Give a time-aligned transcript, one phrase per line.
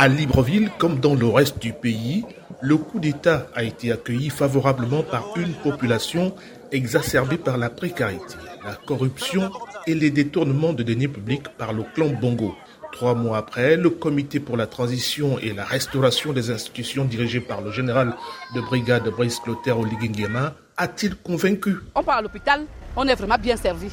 [0.00, 2.24] À Libreville, comme dans le reste du pays,
[2.60, 6.36] le coup d'État a été accueilli favorablement par une population
[6.70, 9.50] exacerbée par la précarité, la corruption
[9.88, 12.54] et les détournements de deniers publics par le clan Bongo.
[12.92, 17.60] Trois mois après, le comité pour la transition et la restauration des institutions dirigé par
[17.60, 18.14] le général
[18.54, 21.74] de brigade Brice Clotaire Oligingema a-t-il convaincu?
[21.96, 23.88] On part à l'hôpital, on est vraiment bien servi.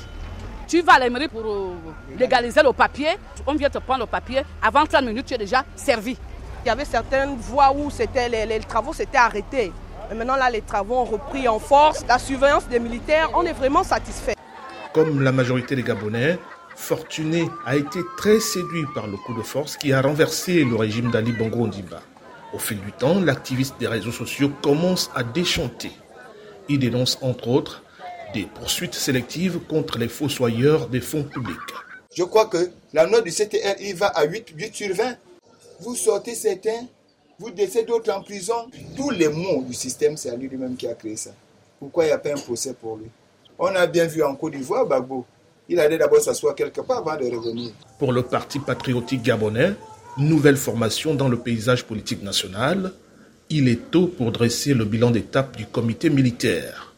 [0.67, 1.75] Tu vas à la mairie pour euh,
[2.17, 3.09] légaliser le papier,
[3.45, 6.17] on vient te prendre le papier, avant 30 minutes, tu es déjà servi.
[6.63, 7.89] Il y avait certaines voies où
[8.31, 9.71] les, les travaux s'étaient arrêtés.
[10.09, 12.03] Mais maintenant, là, les travaux ont repris en force.
[12.07, 14.35] La surveillance des militaires, on est vraiment satisfait.
[14.93, 16.39] Comme la majorité des Gabonais,
[16.75, 21.11] Fortuné a été très séduit par le coup de force qui a renversé le régime
[21.11, 22.01] d'Ali Bongo Ondimba.
[22.53, 25.91] Au fil du temps, l'activiste des réseaux sociaux commence à déchanter.
[26.69, 27.83] Il dénonce entre autres
[28.35, 31.71] des poursuites sélectives contre les fossoyeurs des fonds publics.
[32.13, 35.15] Je crois que la note du CTR, il va à 8, 8 sur 20.
[35.79, 36.85] Vous sortez certains,
[37.39, 38.69] vous laissez d'autres en prison.
[38.95, 41.31] Tous les mots du système, c'est à lui-même qui a créé ça.
[41.79, 43.07] Pourquoi il n'y a pas un procès pour lui?
[43.57, 45.25] On a bien vu en Côte d'Ivoire, Bagbo.
[45.69, 47.71] Il allait d'abord s'asseoir quelque part avant de revenir.
[47.99, 49.73] Pour le Parti patriotique gabonais,
[50.17, 52.91] nouvelle formation dans le paysage politique national,
[53.49, 56.94] il est tôt pour dresser le bilan d'étape du comité militaire.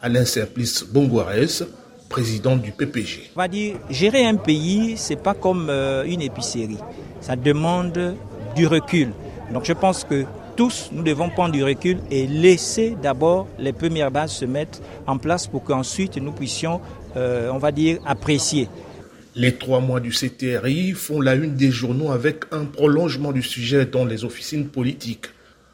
[0.00, 1.64] Alain Simplice Bongoarès,
[2.08, 3.30] président du PPG.
[3.34, 6.78] On va dire, gérer un pays, c'est pas comme euh, une épicerie.
[7.20, 8.14] Ça demande
[8.54, 9.10] du recul.
[9.52, 10.24] Donc je pense que
[10.56, 15.18] tous, nous devons prendre du recul et laisser d'abord les premières bases se mettre en
[15.18, 16.80] place pour qu'ensuite nous puissions,
[17.16, 18.68] euh, on va dire, apprécier.
[19.34, 23.86] Les trois mois du CTRI font la une des journaux avec un prolongement du sujet
[23.86, 25.26] dans les officines politiques.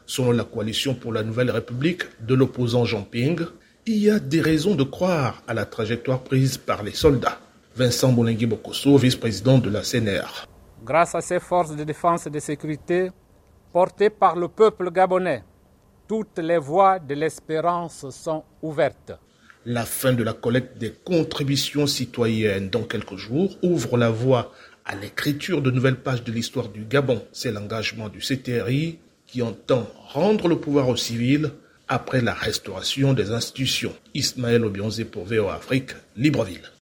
[0.05, 3.39] Selon la coalition pour la Nouvelle République de l'opposant Jean Ping,
[3.87, 7.39] il y a des raisons de croire à la trajectoire prise par les soldats.
[7.75, 10.47] Vincent Bolingui Bokoso, vice-président de la CNR.
[10.83, 13.11] Grâce à ces forces de défense et de sécurité
[13.71, 15.43] portées par le peuple gabonais,
[16.07, 19.13] toutes les voies de l'espérance sont ouvertes.
[19.65, 24.51] La fin de la collecte des contributions citoyennes dans quelques jours ouvre la voie
[24.85, 27.21] à l'écriture de nouvelles pages de l'histoire du Gabon.
[27.31, 31.51] C'est l'engagement du CTRI qui entend rendre le pouvoir aux civils
[31.87, 33.95] après la restauration des institutions.
[34.13, 36.74] Ismaël Obionzé pour VO Afrique, Libreville.